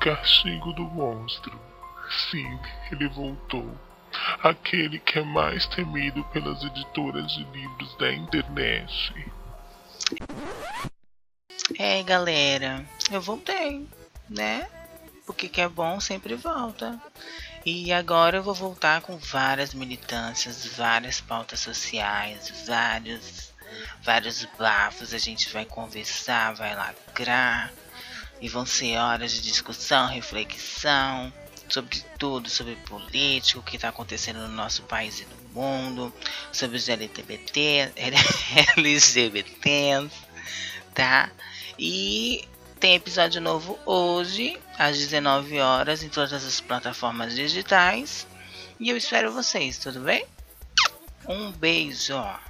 Castigo 0.00 0.72
do 0.72 0.84
monstro. 0.84 1.58
Sim, 2.30 2.58
ele 2.90 3.08
voltou. 3.08 3.76
Aquele 4.42 4.98
que 4.98 5.18
é 5.18 5.22
mais 5.22 5.66
temido 5.66 6.24
pelas 6.24 6.62
editoras 6.62 7.30
de 7.32 7.44
livros 7.44 7.96
da 7.98 8.12
internet. 8.12 9.14
É, 11.78 12.02
galera, 12.02 12.84
eu 13.10 13.20
voltei, 13.20 13.86
né? 14.28 14.68
Porque 15.26 15.48
que 15.48 15.60
é 15.60 15.68
bom 15.68 16.00
sempre 16.00 16.34
volta. 16.34 16.98
E 17.66 17.92
agora 17.92 18.38
eu 18.38 18.42
vou 18.42 18.54
voltar 18.54 19.02
com 19.02 19.18
várias 19.18 19.74
militâncias, 19.74 20.64
várias 20.64 21.20
pautas 21.20 21.60
sociais, 21.60 22.64
vários, 22.66 23.52
vários 24.02 24.44
bafos. 24.58 25.12
A 25.12 25.18
gente 25.18 25.52
vai 25.52 25.66
conversar, 25.66 26.54
vai 26.54 26.74
lacrar. 26.74 27.70
E 28.40 28.48
vão 28.48 28.64
ser 28.64 28.96
horas 28.96 29.32
de 29.32 29.40
discussão, 29.40 30.06
reflexão 30.08 31.32
sobre 31.68 32.02
tudo, 32.18 32.48
sobre 32.48 32.76
política, 32.76 33.58
o 33.58 33.62
que 33.62 33.76
está 33.76 33.88
acontecendo 33.88 34.40
no 34.40 34.48
nosso 34.48 34.82
país 34.82 35.20
e 35.20 35.26
no 35.26 35.60
mundo, 35.60 36.12
sobre 36.52 36.76
os 36.76 36.88
LGBT, 36.88 37.92
LGBTs, 38.76 40.10
tá? 40.94 41.30
E 41.78 42.48
tem 42.80 42.94
episódio 42.94 43.40
novo 43.40 43.78
hoje, 43.84 44.58
às 44.78 44.96
19 44.96 45.60
horas, 45.60 46.02
em 46.02 46.08
todas 46.08 46.32
as 46.32 46.60
plataformas 46.60 47.34
digitais. 47.34 48.26
E 48.80 48.88
eu 48.88 48.96
espero 48.96 49.32
vocês, 49.32 49.78
tudo 49.78 50.00
bem? 50.00 50.24
Um 51.28 51.50
beijo! 51.52 52.47